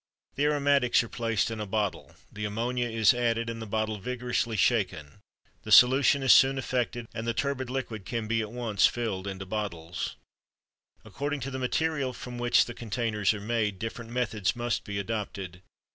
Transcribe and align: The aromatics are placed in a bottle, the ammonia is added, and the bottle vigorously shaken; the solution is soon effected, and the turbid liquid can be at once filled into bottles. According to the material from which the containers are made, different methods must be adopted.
The 0.33 0.45
aromatics 0.45 1.03
are 1.03 1.07
placed 1.09 1.51
in 1.51 1.59
a 1.59 1.67
bottle, 1.67 2.15
the 2.31 2.43
ammonia 2.43 2.89
is 2.89 3.13
added, 3.13 3.51
and 3.51 3.61
the 3.61 3.67
bottle 3.67 3.99
vigorously 3.99 4.57
shaken; 4.57 5.19
the 5.61 5.71
solution 5.71 6.23
is 6.23 6.33
soon 6.33 6.57
effected, 6.57 7.07
and 7.13 7.27
the 7.27 7.35
turbid 7.35 7.69
liquid 7.69 8.03
can 8.03 8.27
be 8.27 8.41
at 8.41 8.51
once 8.51 8.87
filled 8.87 9.27
into 9.27 9.45
bottles. 9.45 10.15
According 11.05 11.41
to 11.41 11.51
the 11.51 11.59
material 11.59 12.13
from 12.13 12.39
which 12.39 12.65
the 12.65 12.73
containers 12.73 13.31
are 13.35 13.39
made, 13.39 13.77
different 13.77 14.09
methods 14.09 14.55
must 14.55 14.85
be 14.85 14.97
adopted. 14.97 15.61